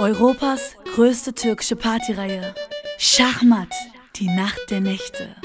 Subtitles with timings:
[0.00, 2.54] Europas größte türkische Partyreihe.
[2.96, 3.68] Schachmat,
[4.16, 5.36] die Nacht der Nächte.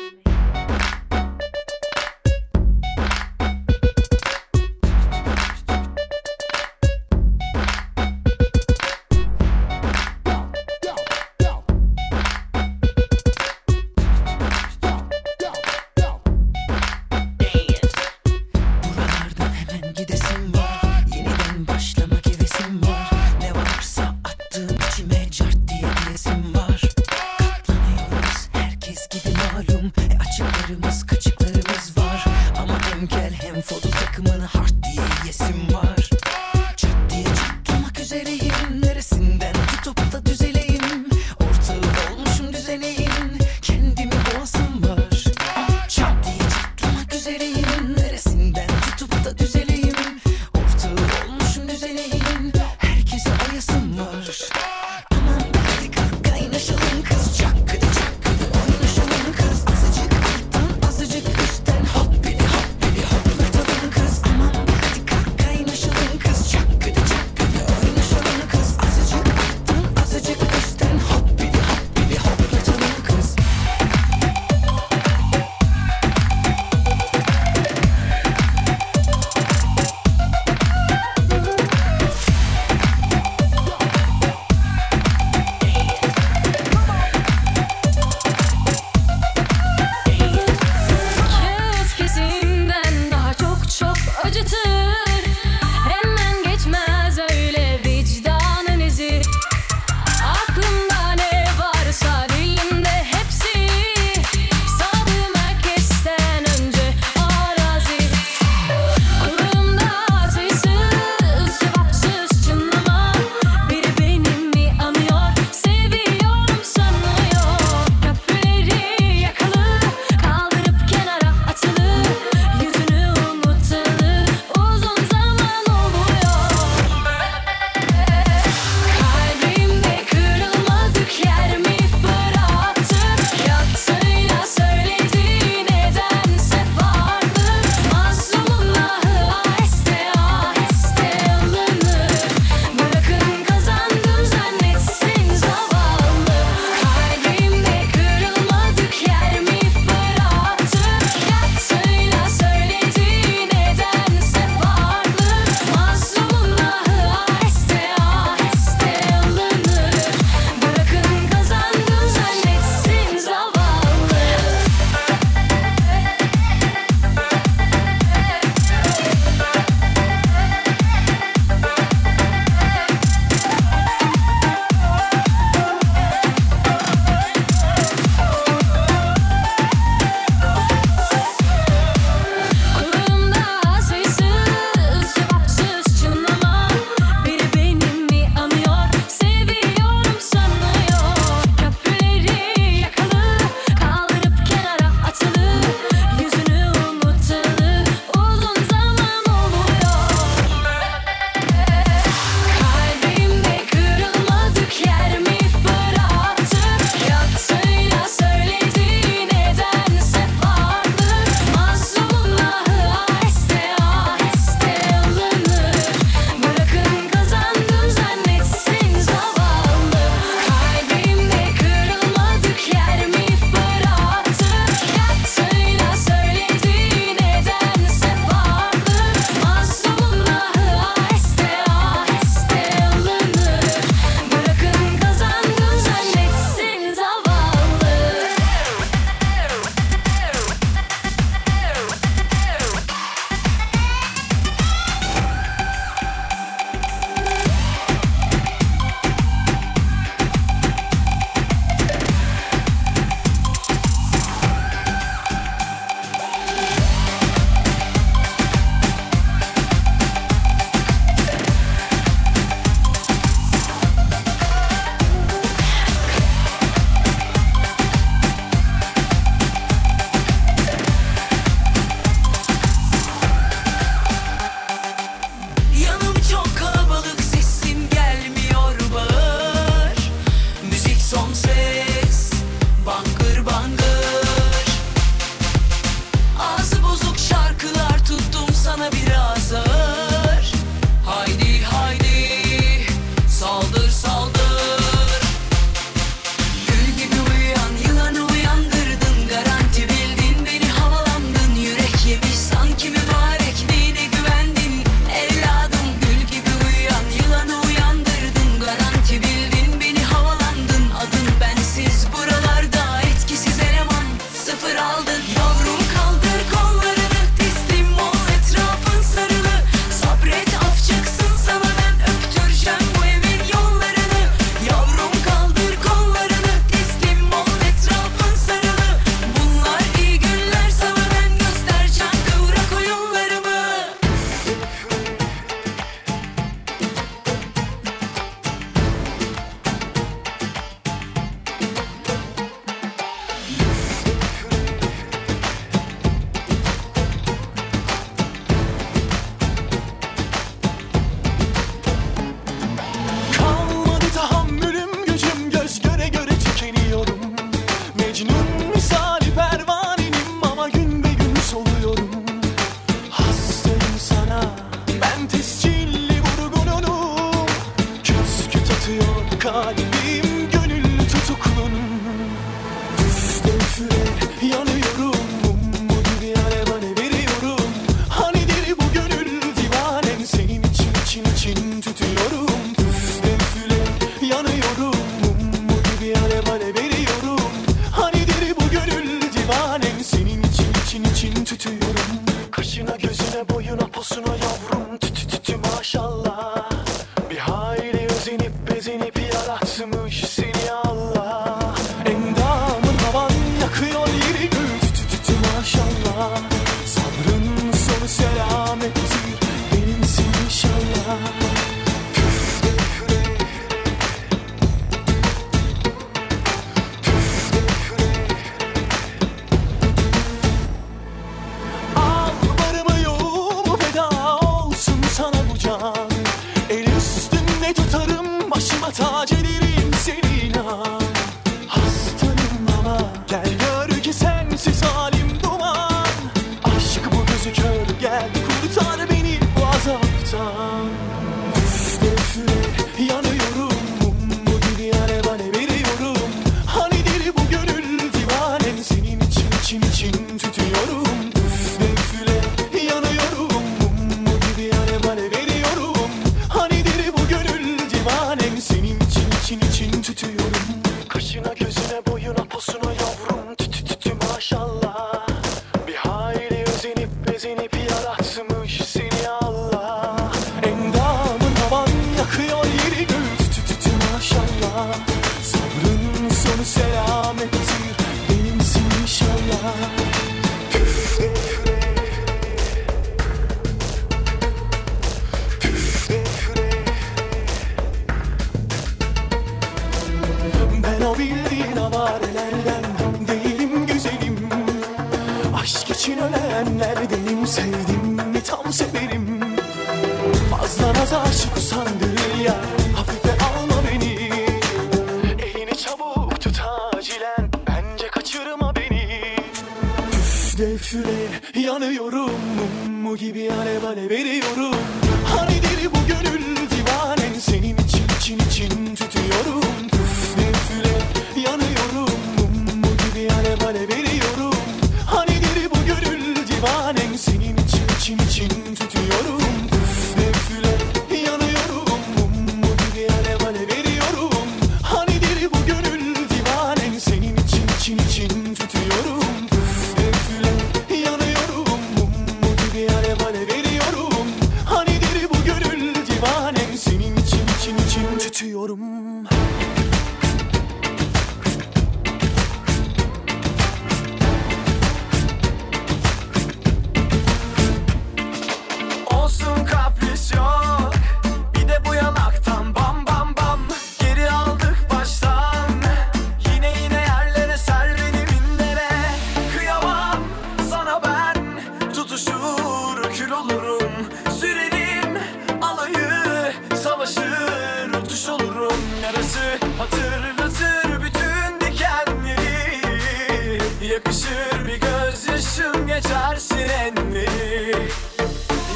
[583.96, 587.88] yakışır bir gözyaşım geçersin enleri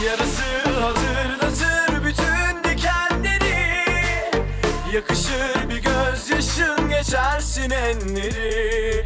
[0.06, 3.76] Yarası hatırlatır bütün dikenleri.
[4.94, 9.06] Yakışır bir gözyaşım geçersin enleri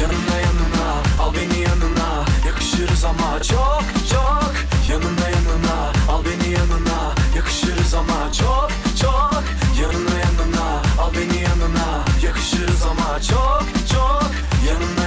[0.00, 0.90] Yanına yanına
[1.20, 2.24] al beni yanına.
[2.46, 4.52] Yakışırız ama çok çok.
[4.90, 7.14] Yanına yanına al beni yanına.
[7.36, 9.42] Yakışırız ama çok çok.
[9.82, 12.04] Yanına yanına al beni yanına.
[12.24, 14.30] Yakışırız ama çok çok.
[14.68, 14.97] Yanına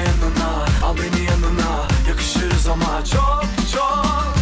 [0.92, 3.44] Al beni yanına yakışırız ama çok
[3.74, 4.41] çok.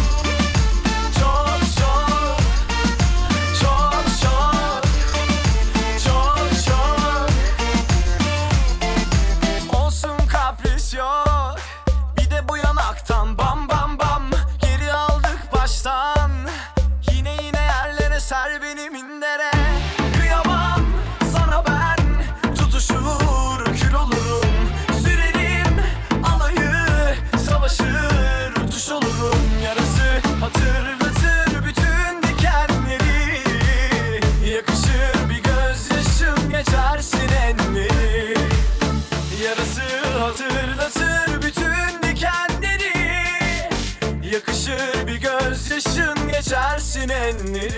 [47.30, 47.70] kendini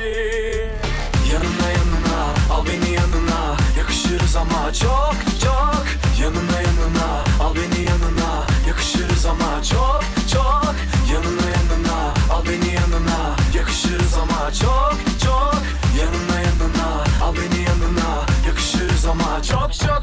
[1.32, 3.56] Yanına yanına al beni yanına.
[3.78, 5.84] Yakışırız ama çok çok.
[6.22, 8.46] Yanına yanına al beni yanına.
[8.68, 10.74] Yakışırız ama çok çok.
[11.12, 13.36] Yanına yanına al beni yanına.
[13.54, 15.62] Yakışırız ama çok çok.
[15.98, 18.26] Yanına yanına al beni yanına.
[18.46, 20.01] Yakışırız ama çok çok.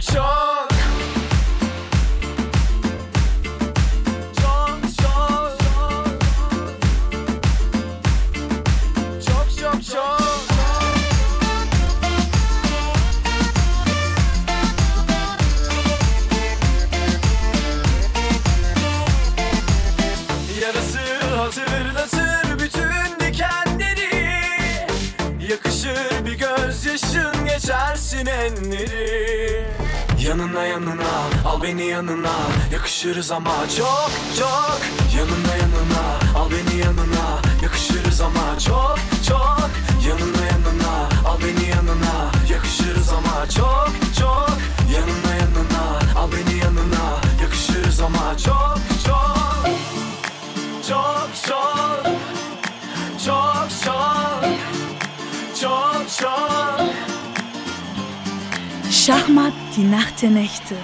[28.27, 29.65] enleri
[30.19, 31.09] Yanına yanına
[31.45, 32.33] al beni yanına.
[32.73, 34.79] Yakışırız ama çok çok.
[35.17, 37.41] Yanına yanına al beni yanına.
[37.63, 39.69] Yakışırız ama çok çok.
[40.07, 42.31] Yanına yanına al beni yanına.
[42.49, 44.49] Yakışırız ama çok çok.
[44.93, 45.28] Yanına
[59.05, 60.75] Schachmatt die Nacht der Nächte.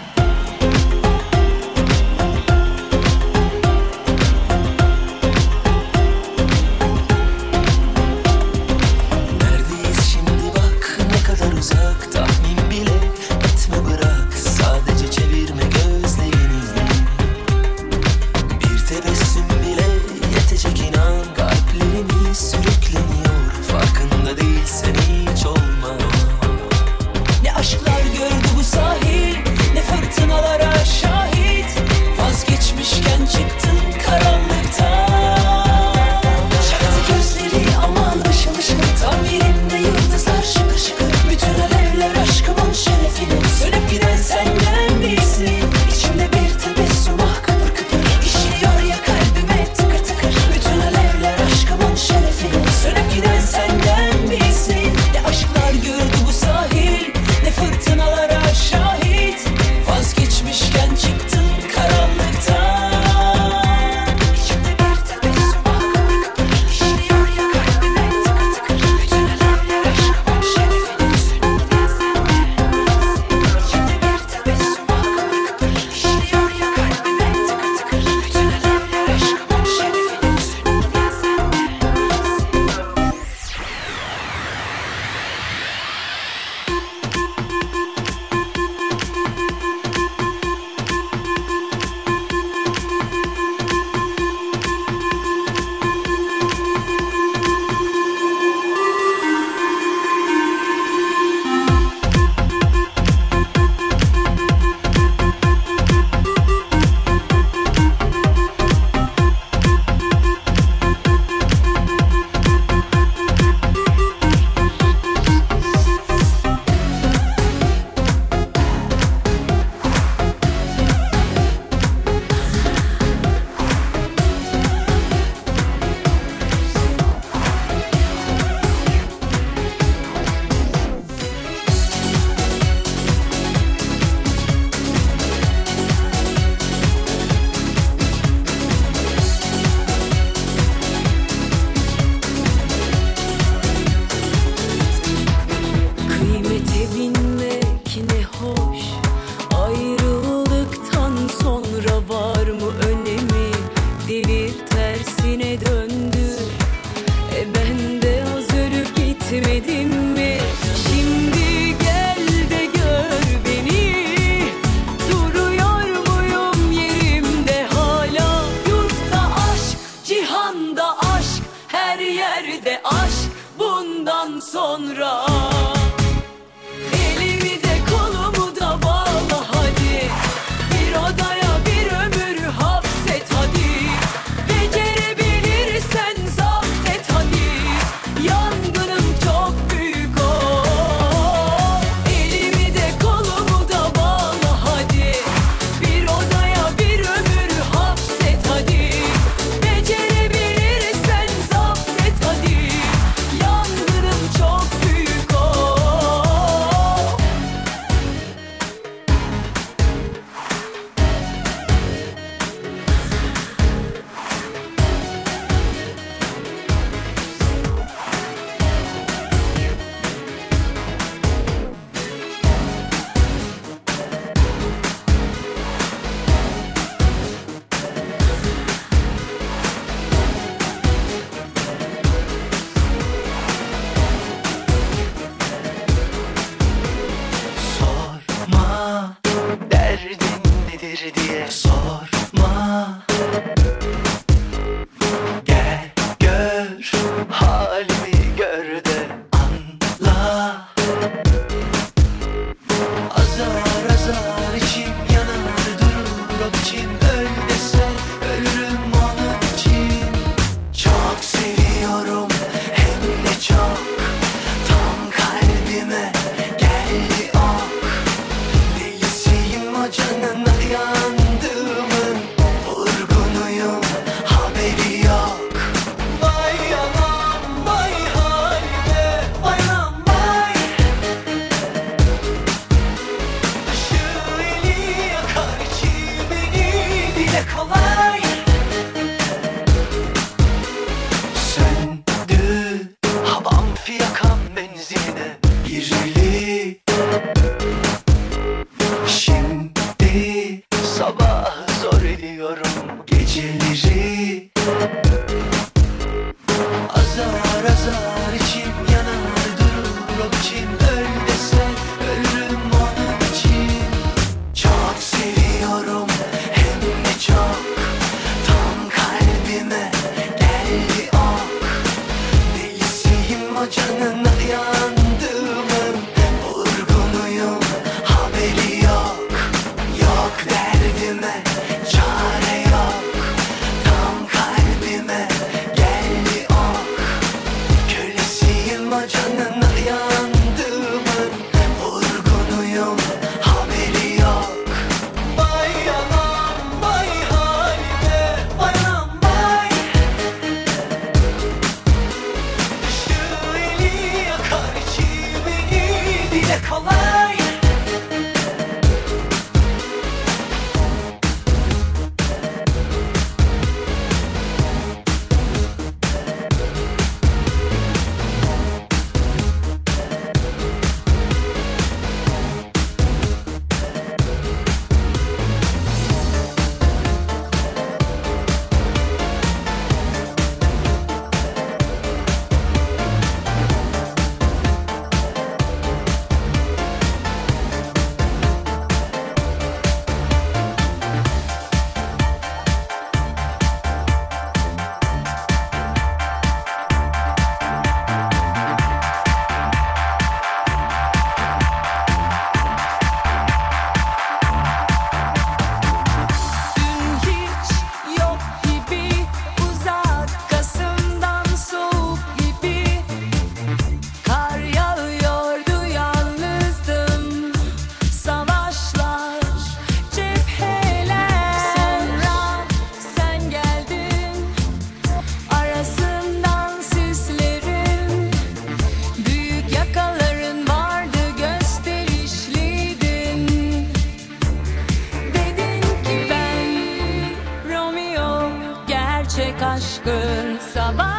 [439.76, 441.15] Aşkın savaşçısı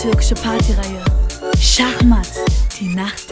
[0.00, 1.04] türkische Partyreihe.
[1.58, 2.28] Schachmatt,
[2.78, 3.29] die Nacht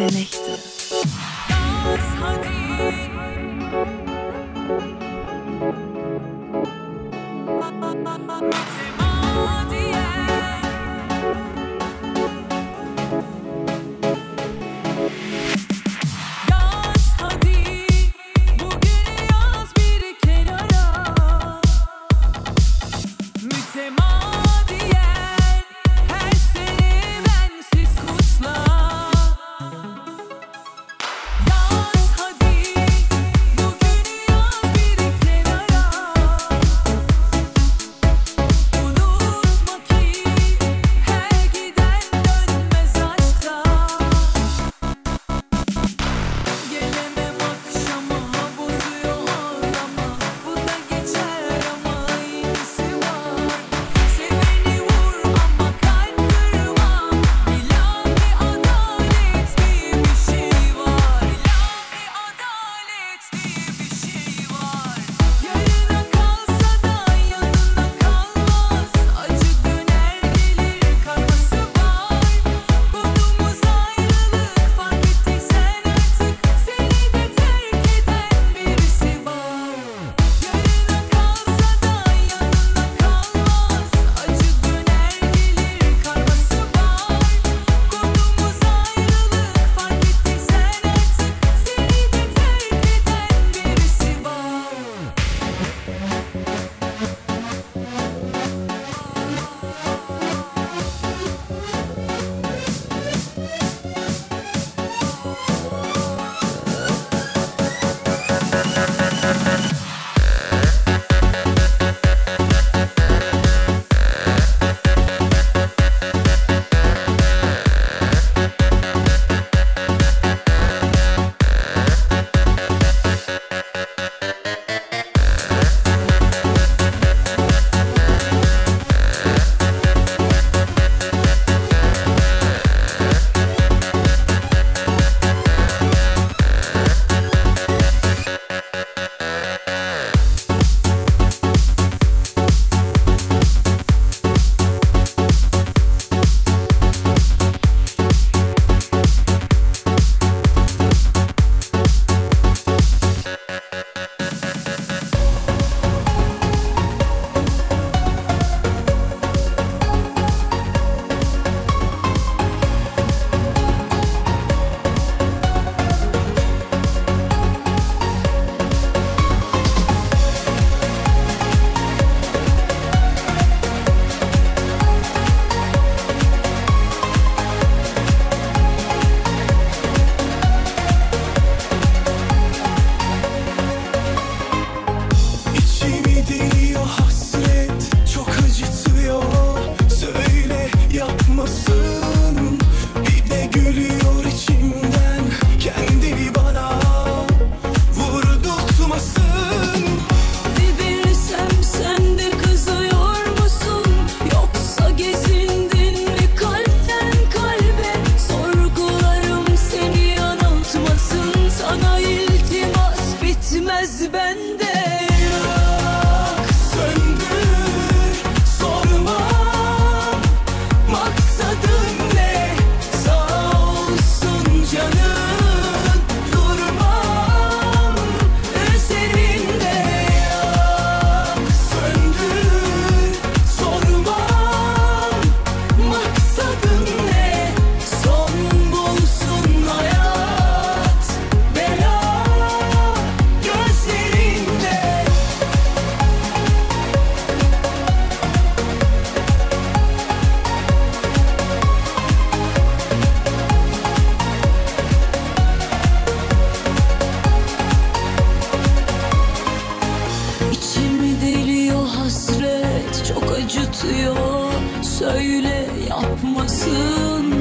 [265.89, 267.35] yapmasın.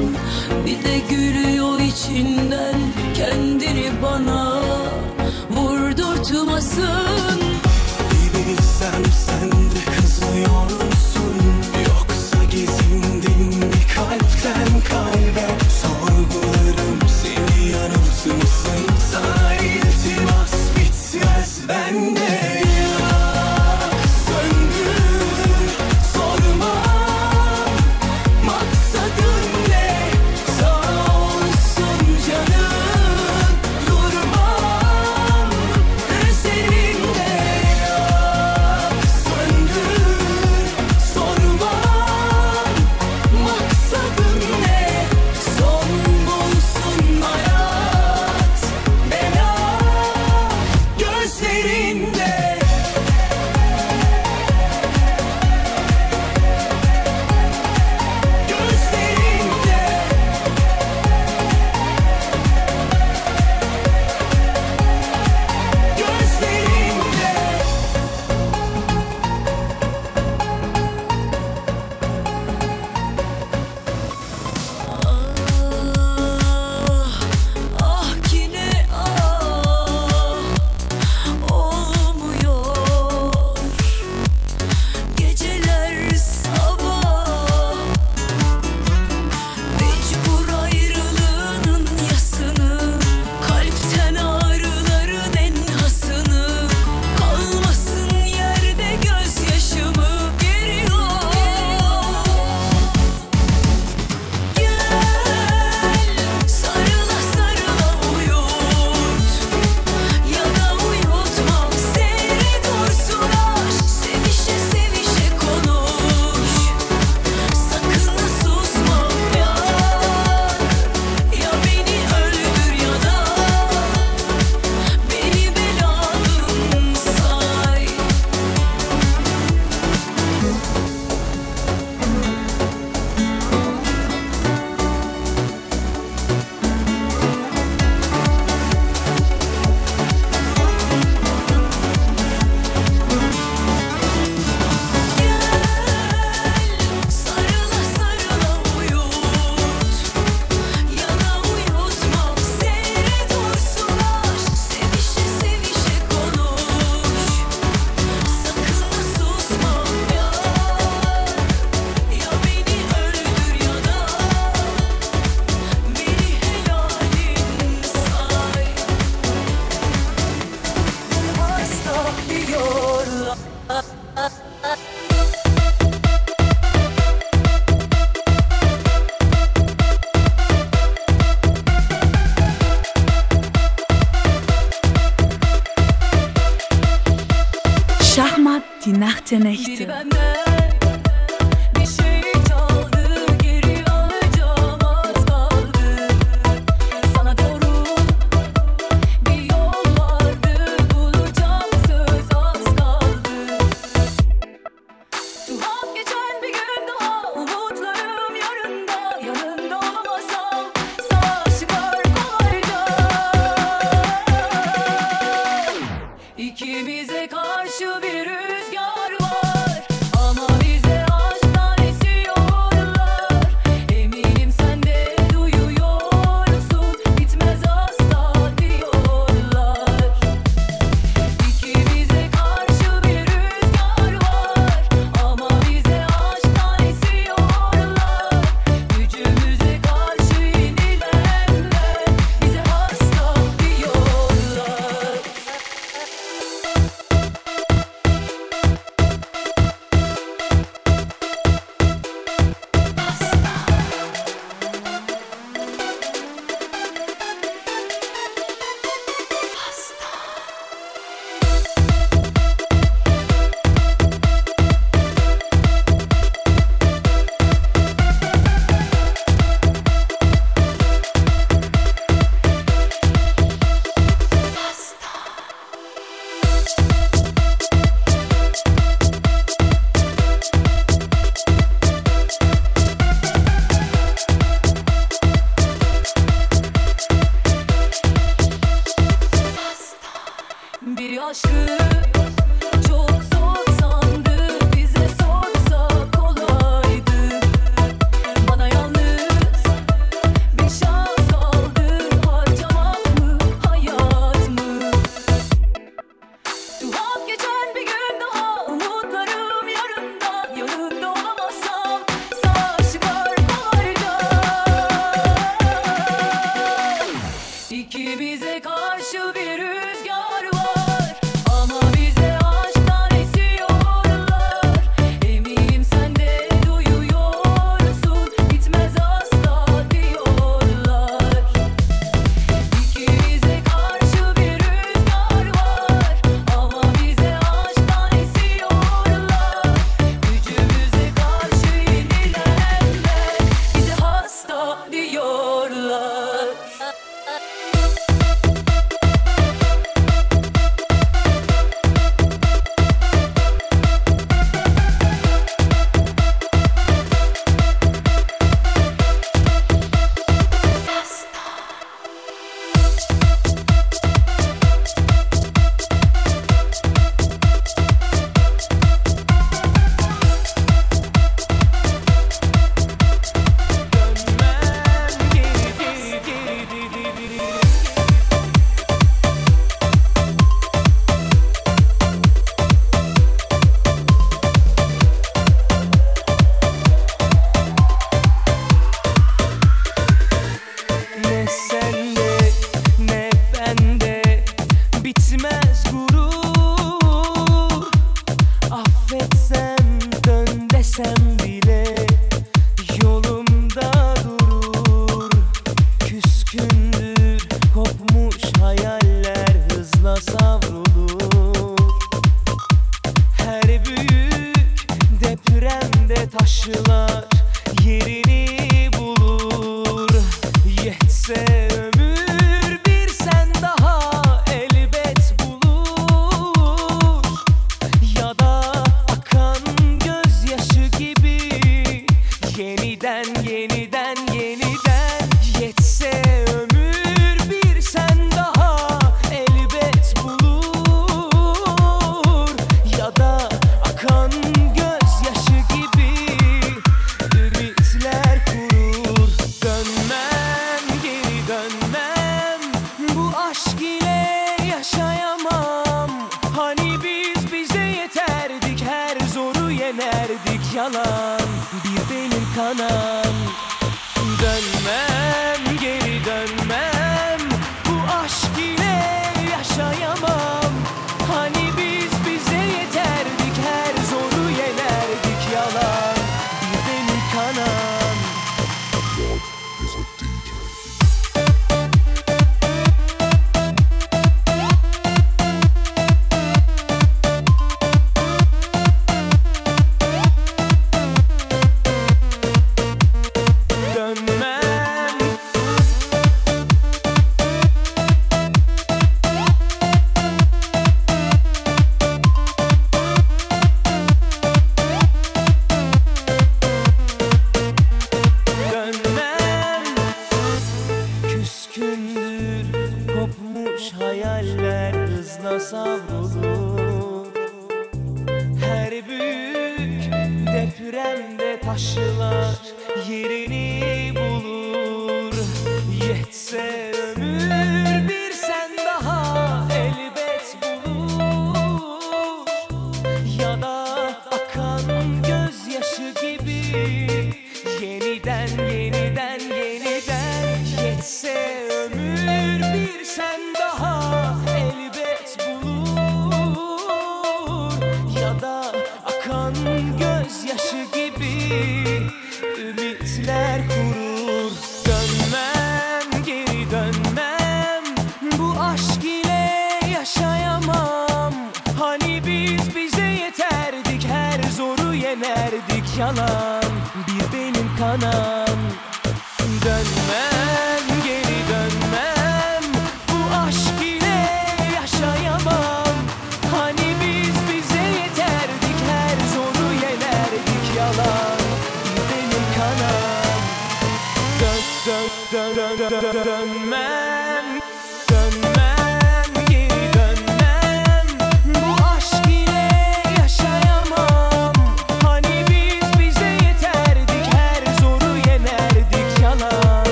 [0.66, 2.74] Bir de gülüyor içinden
[3.14, 4.62] kendini bana
[5.50, 7.47] vurdurtmasın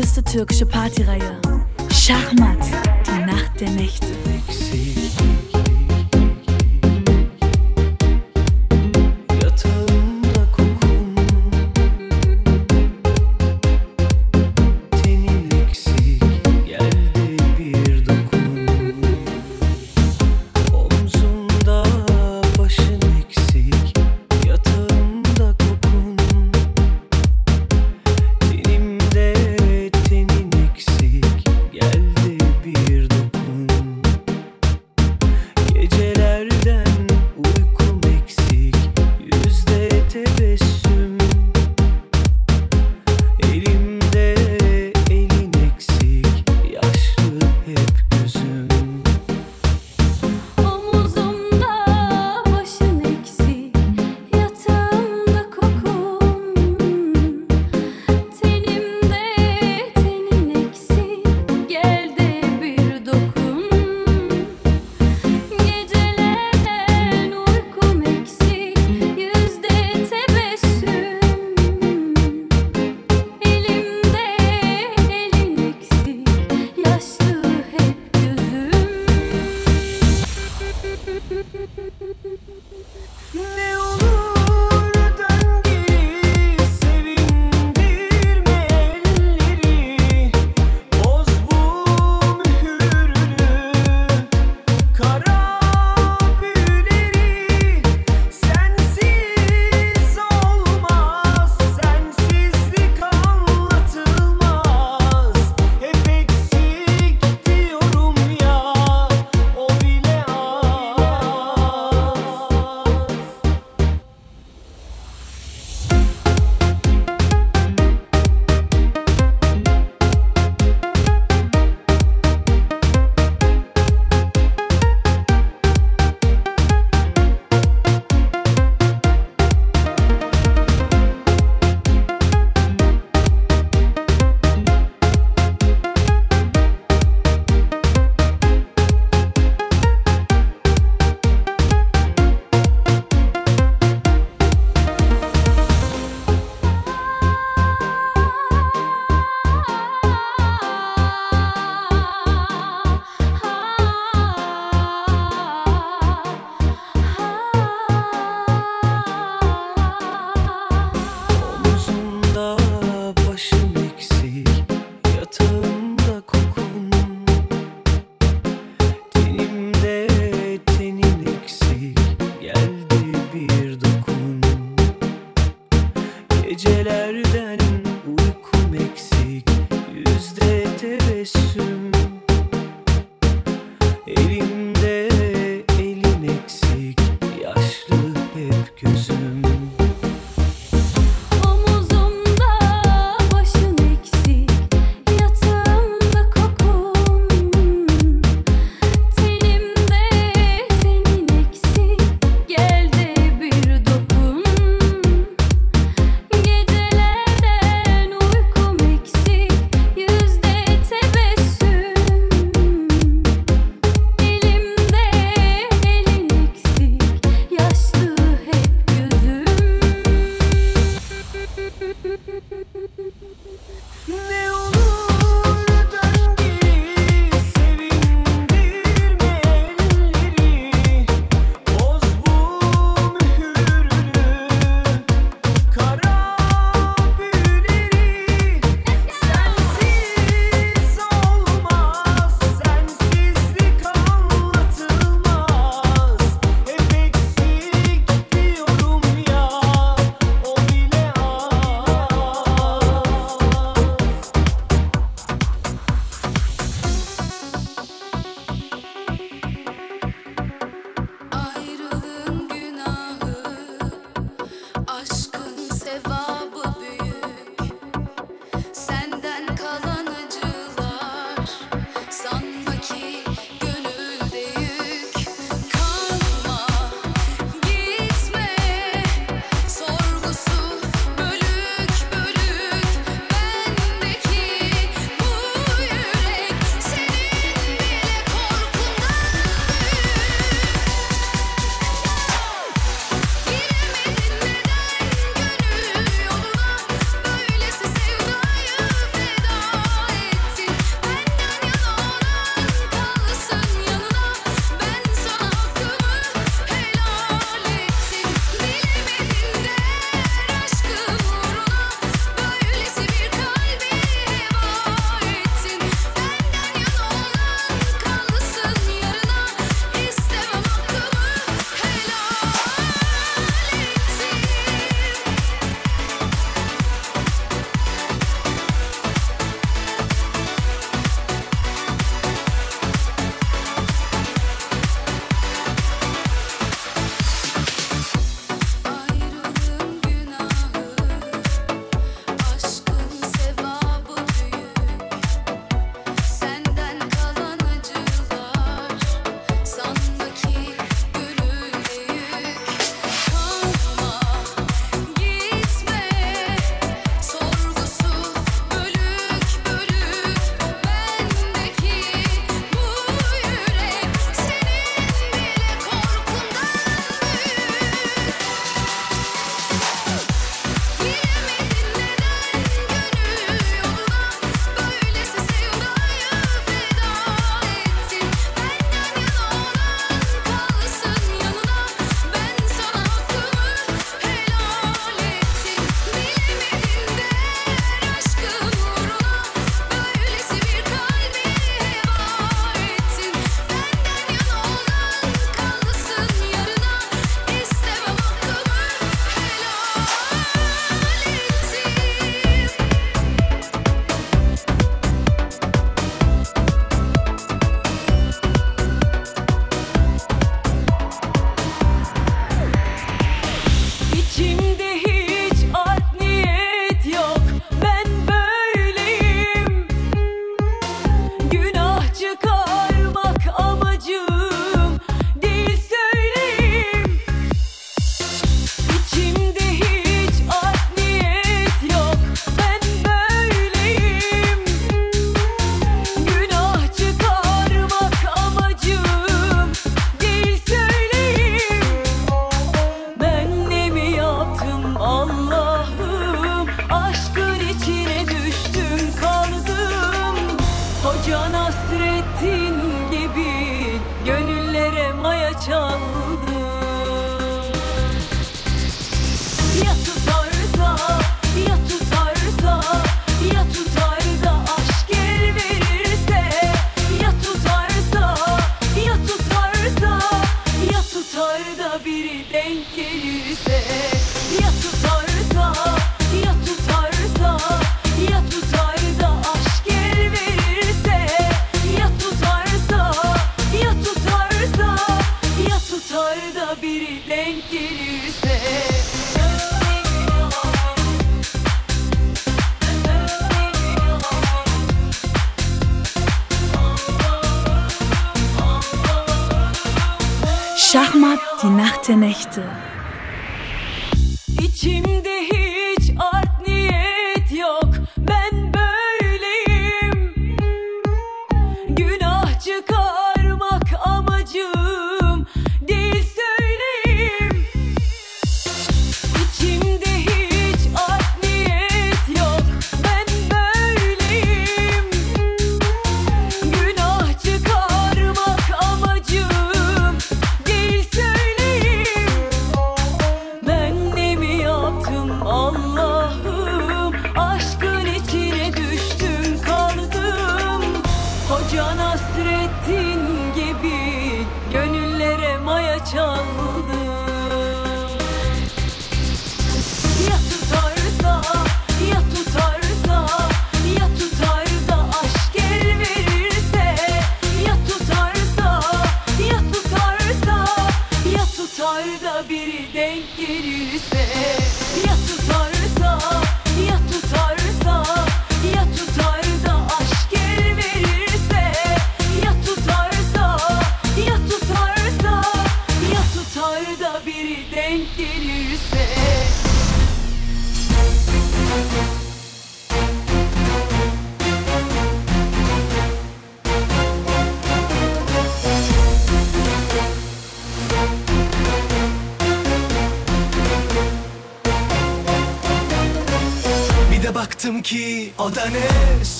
[0.00, 1.38] größte türkische Partyreihe.
[1.92, 2.56] Schachmat,
[3.06, 4.09] die Nacht der Nächte.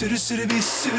[0.00, 0.89] Sürü sürü bir sürü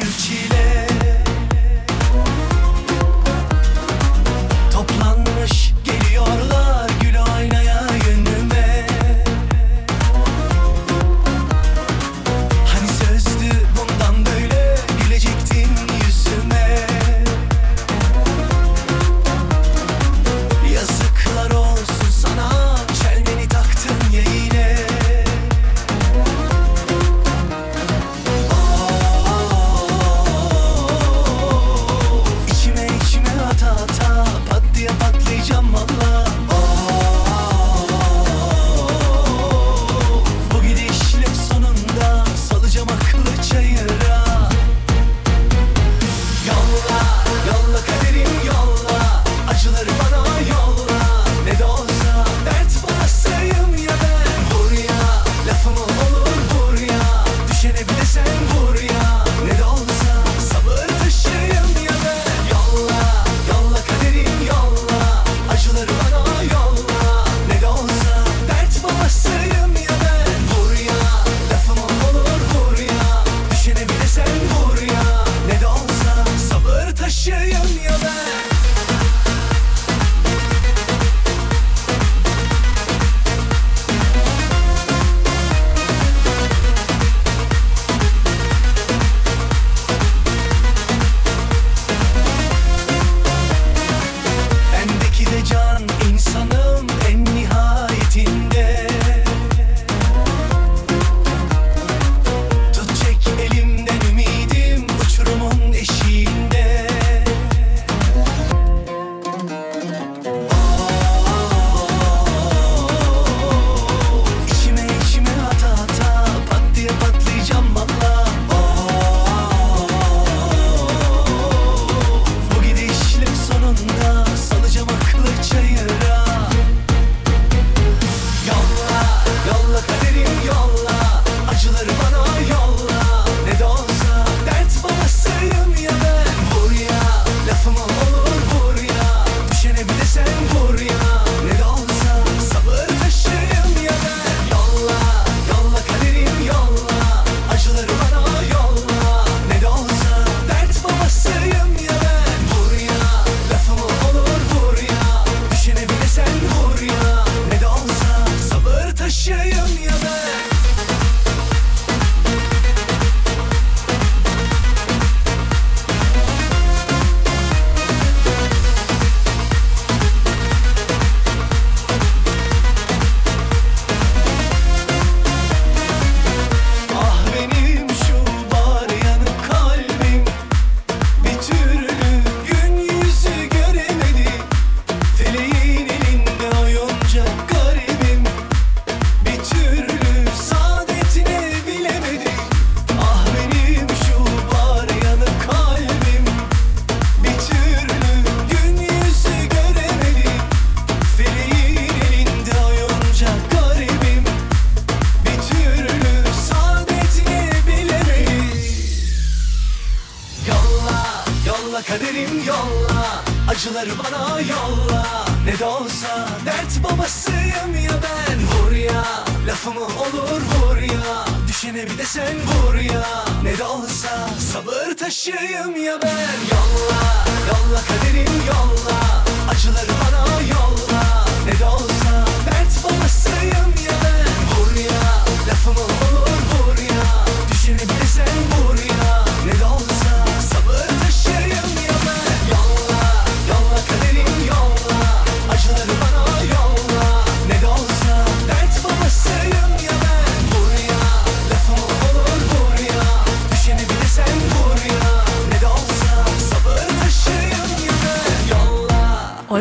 [212.31, 215.25] kaderim yolla Acıları bana yolla.
[215.45, 218.39] Ne de olsa dert babasıyım ya ben.
[218.39, 219.03] Vur ya
[219.47, 221.25] lafımı olur vur ya.
[221.47, 223.25] Düşene bir de sen vur ya.
[223.43, 226.37] Ne de olsa sabır taşıyım ya ben.
[226.51, 227.01] Yolla
[227.47, 229.23] yolla kaderim yolla.
[229.49, 231.25] Acıları bana yolla.
[231.45, 234.31] Ne de olsa dert babasıyım ya ben.
[234.51, 235.01] Vur ya
[235.49, 237.25] lafımı olur vur ya.
[237.51, 238.80] Düşene bir de sen vur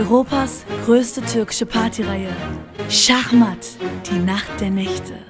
[0.00, 2.34] Europas größte türkische Partyreihe.
[2.88, 3.66] Schachmatt,
[4.10, 5.29] die Nacht der Nächte.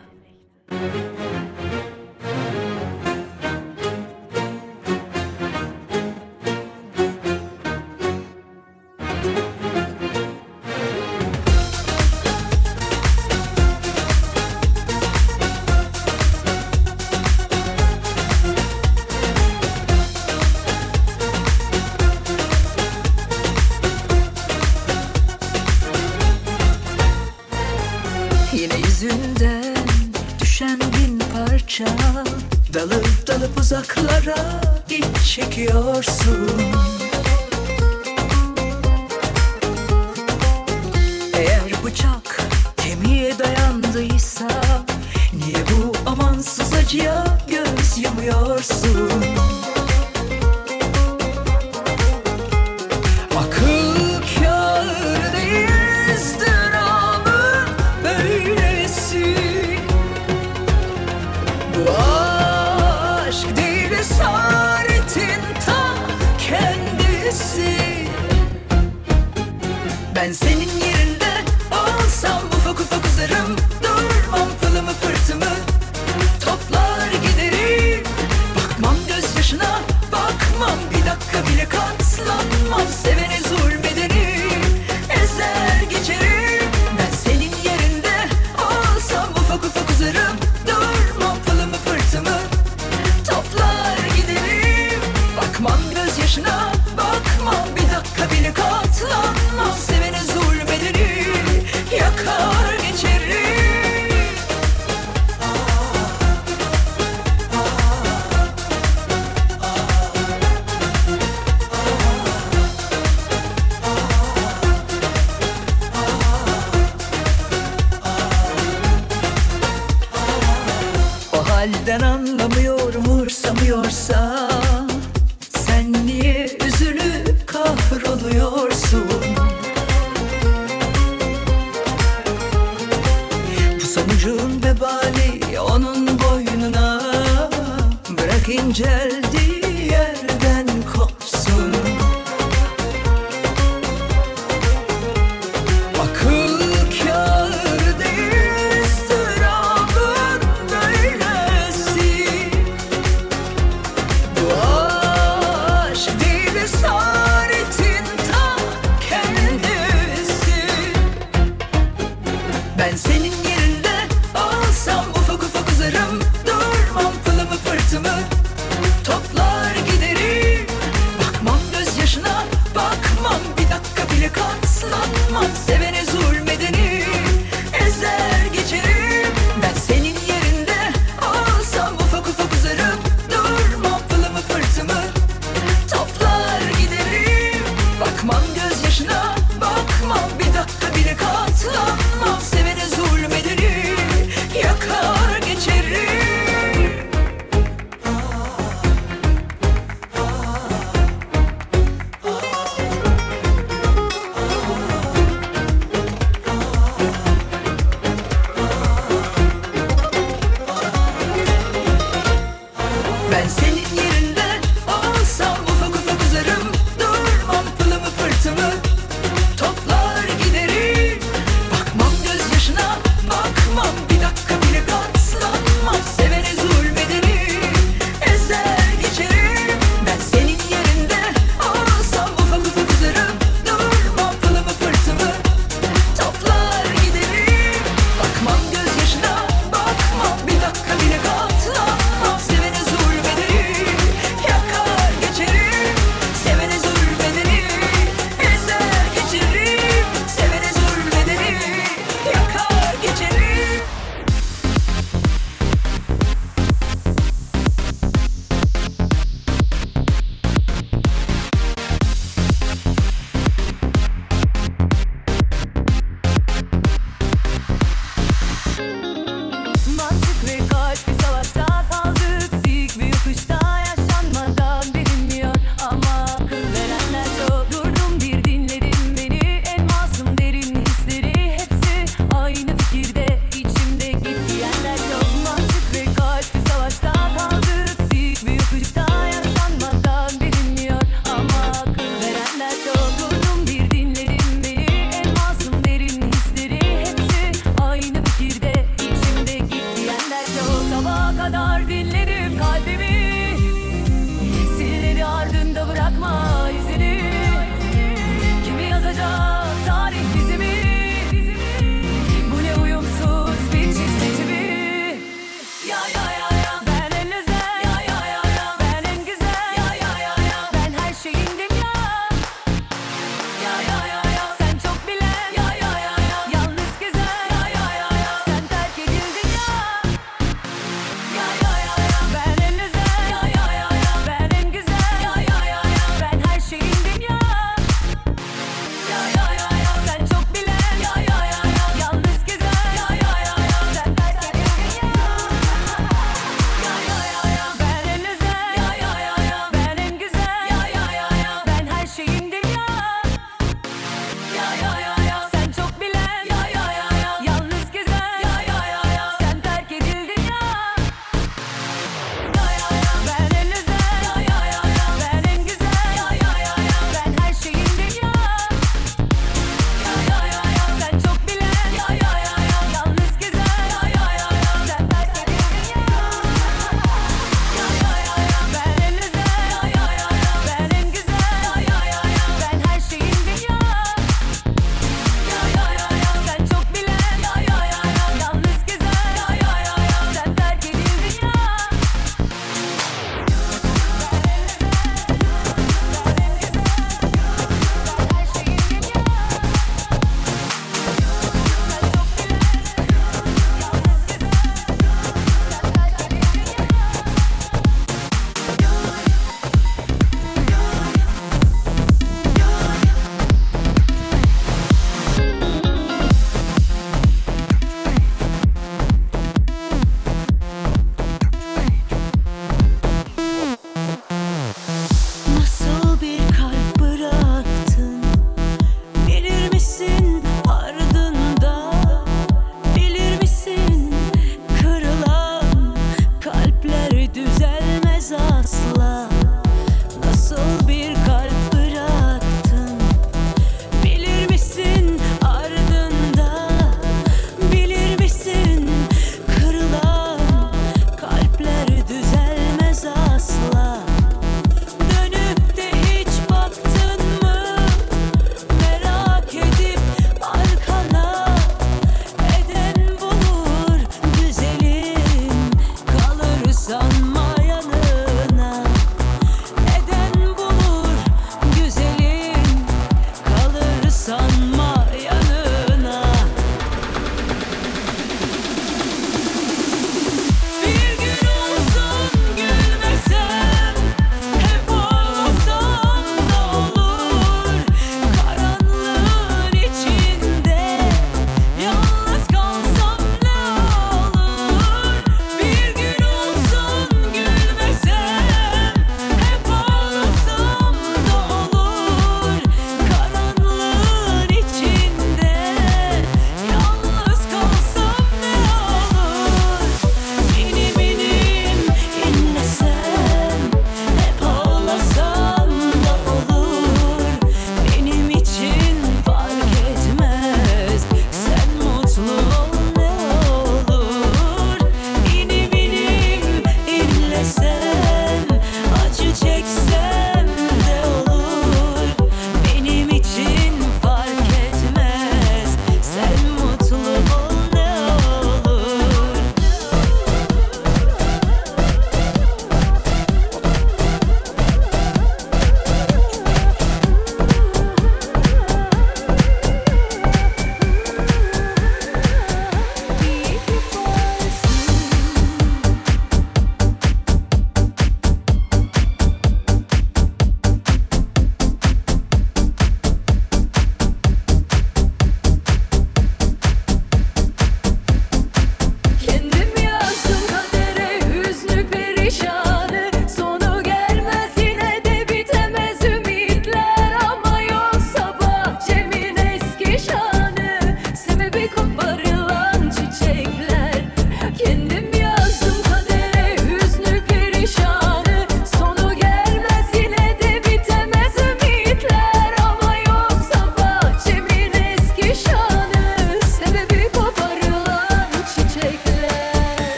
[97.41, 97.80] come on.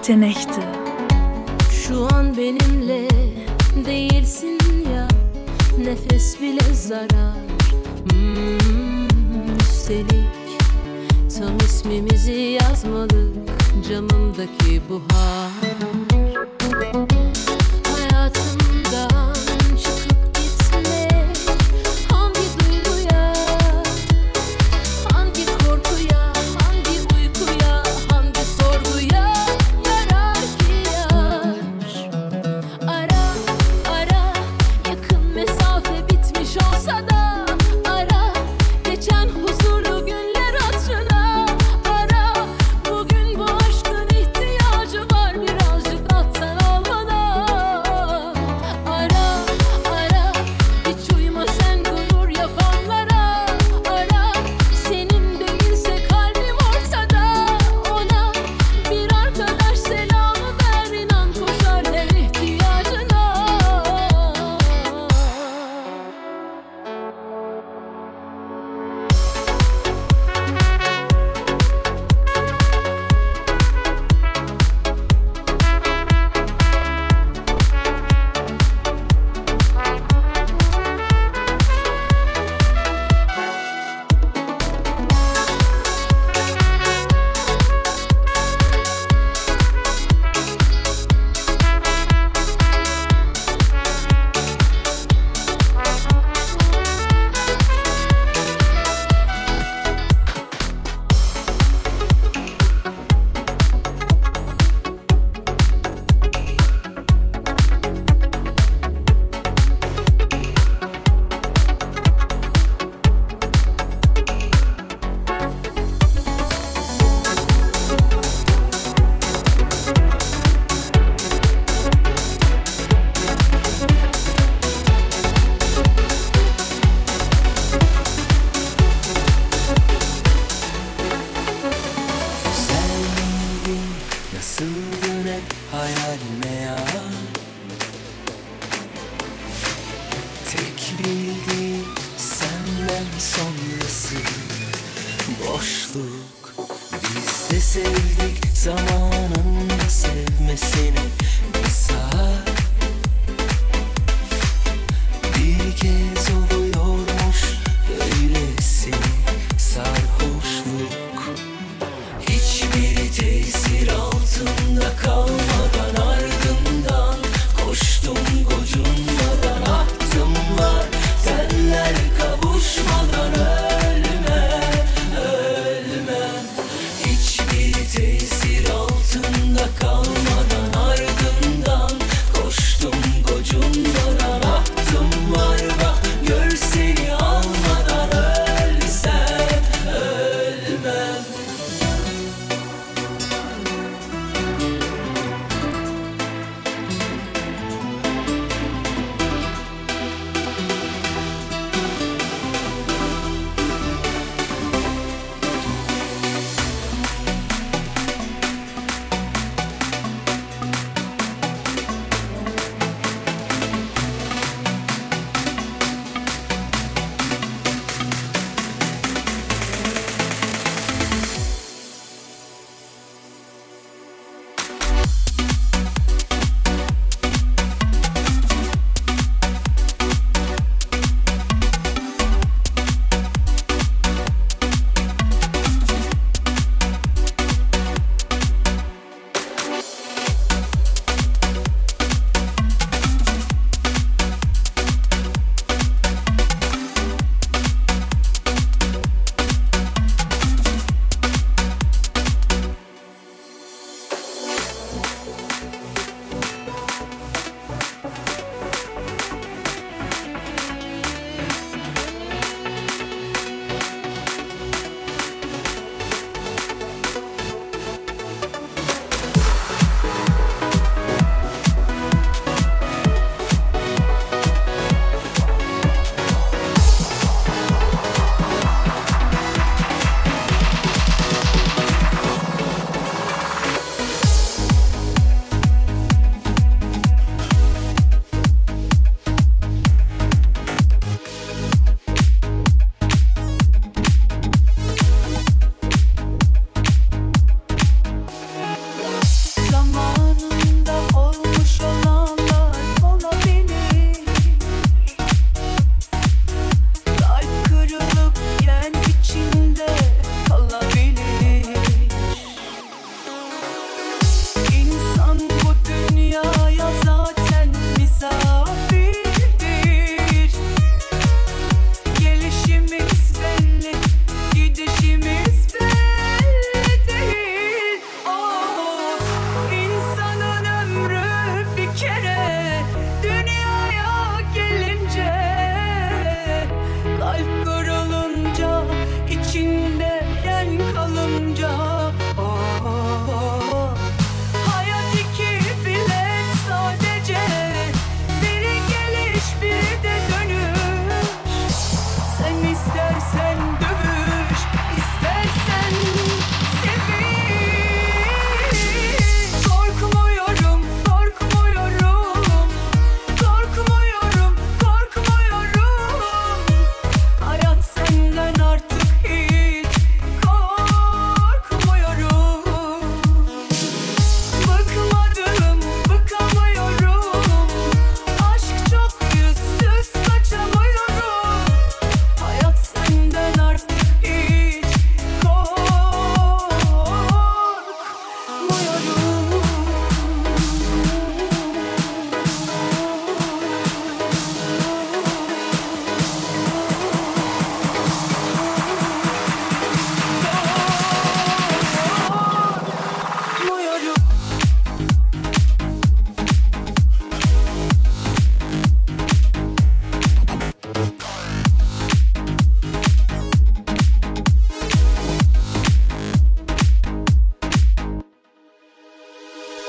[0.00, 0.62] sahte Nächte.
[1.70, 3.08] Şu an benimle
[3.86, 4.58] değilsin
[4.94, 5.08] ya
[5.84, 7.36] Nefes bile zarar
[8.10, 10.60] hmm, Üstelik
[11.38, 13.36] tam ismimizi yazmadık
[13.88, 15.39] Camımdaki buhar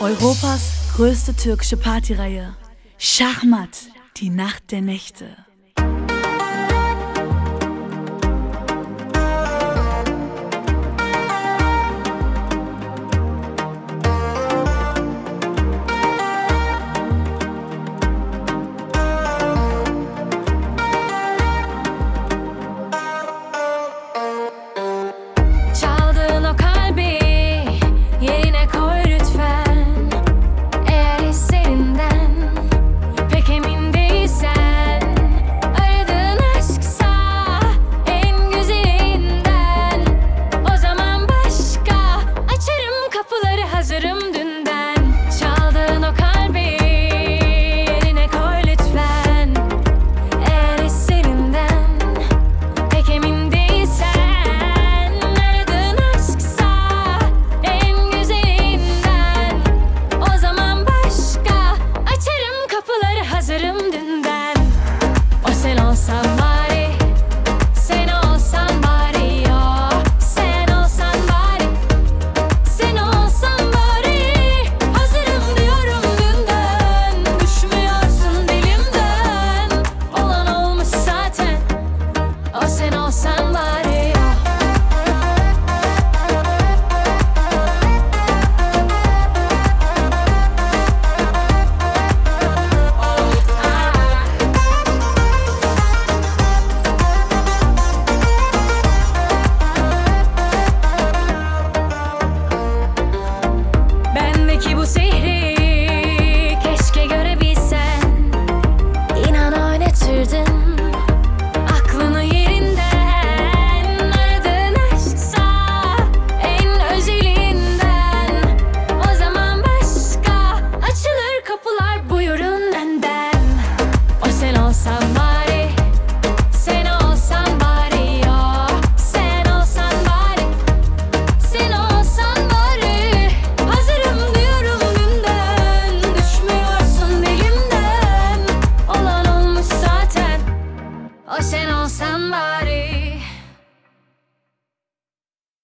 [0.02, 0.62] Europas
[0.96, 2.56] größte türkische Partyreihe.
[2.98, 3.86] Schachmatt,
[4.18, 5.28] die Nacht der Nächte.